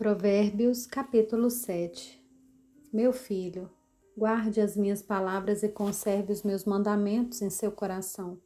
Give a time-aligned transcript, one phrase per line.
[0.00, 2.18] Provérbios, capítulo 7
[2.90, 3.68] Meu filho,
[4.16, 8.38] guarde as minhas palavras e conserve os meus mandamentos em seu coração.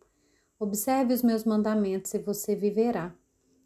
[0.58, 3.14] Observe os meus mandamentos e você viverá.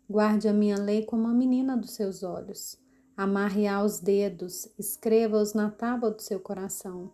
[0.07, 2.79] Guarde a minha lei como a menina dos seus olhos.
[3.17, 7.11] Amarre aos dedos, escreva-os na tábua do seu coração.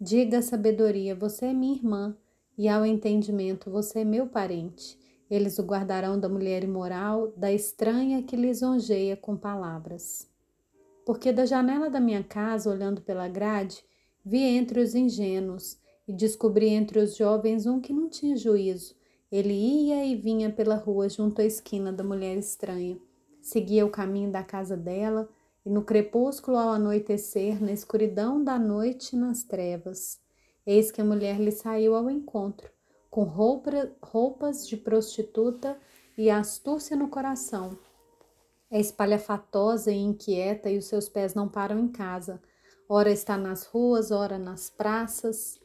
[0.00, 2.16] Diga à sabedoria, você é minha irmã,
[2.56, 4.98] e ao entendimento, você é meu parente.
[5.28, 10.30] Eles o guardarão da mulher imoral, da estranha que lisonjeia com palavras.
[11.04, 13.82] Porque da janela da minha casa, olhando pela grade,
[14.24, 18.94] vi entre os ingênuos e descobri entre os jovens um que não tinha juízo.
[19.30, 22.96] Ele ia e vinha pela rua junto à esquina da mulher estranha.
[23.42, 25.28] Seguia o caminho da casa dela
[25.64, 30.20] e no crepúsculo ao anoitecer, na escuridão da noite nas trevas.
[30.64, 32.75] Eis que a mulher lhe saiu ao encontro
[33.16, 33.70] com roupa,
[34.02, 35.80] roupas de prostituta
[36.18, 37.78] e astúcia no coração.
[38.70, 42.42] É espalhafatosa e inquieta e os seus pés não param em casa.
[42.86, 45.58] Ora está nas ruas, ora nas praças,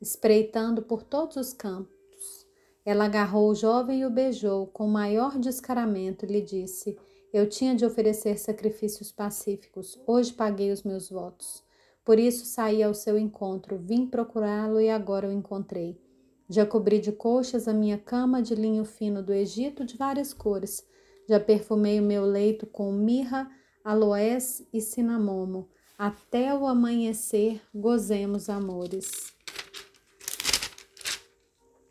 [0.00, 2.46] espreitando por todos os campos.
[2.82, 6.96] Ela agarrou o jovem e o beijou com o maior descaramento e lhe disse:
[7.30, 11.62] Eu tinha de oferecer sacrifícios pacíficos, hoje paguei os meus votos.
[12.02, 16.06] Por isso saí ao seu encontro, vim procurá-lo e agora o encontrei.
[16.48, 20.86] Já cobri de coxas a minha cama de linho fino do Egito de várias cores.
[21.28, 23.50] Já perfumei o meu leito com mirra,
[23.84, 25.68] aloés e cinamomo.
[25.98, 29.34] Até o amanhecer gozemos amores.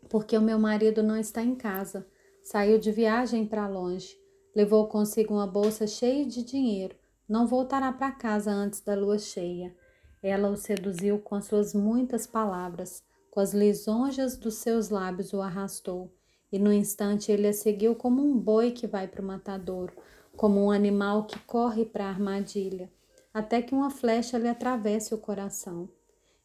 [0.08, 2.06] Porque o meu marido não está em casa.
[2.42, 4.16] Saiu de viagem para longe.
[4.54, 6.96] Levou consigo uma bolsa cheia de dinheiro.
[7.28, 9.76] Não voltará para casa antes da lua cheia.
[10.22, 13.05] Ela o seduziu com suas muitas palavras
[13.36, 16.10] com as lisonjas dos seus lábios o arrastou,
[16.50, 19.92] e no instante ele a seguiu como um boi que vai para o matadouro,
[20.34, 22.90] como um animal que corre para a armadilha,
[23.34, 25.86] até que uma flecha lhe atravesse o coração.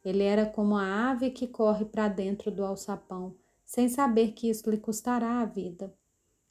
[0.03, 4.69] Ele era como a ave que corre para dentro do alçapão, sem saber que isso
[4.69, 5.96] lhe custará a vida.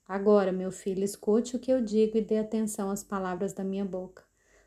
[0.09, 3.84] Agora, meu filho, escute o que eu digo e dê atenção às palavras da minha
[3.84, 4.25] boca.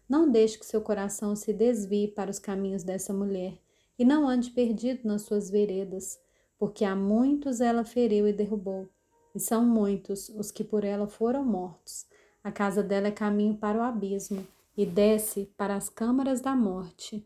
[0.07, 3.57] Não deixe que seu coração se desvie para os caminhos dessa mulher,
[3.97, 6.19] e não ande perdido nas suas veredas,
[6.57, 8.89] porque a muitos ela feriu e derrubou,
[9.35, 12.05] e são muitos os que por ela foram mortos.
[12.43, 14.45] A casa dela é caminho para o abismo
[14.75, 17.25] e desce para as câmaras da morte.